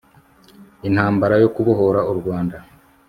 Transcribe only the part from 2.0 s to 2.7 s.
u rwanda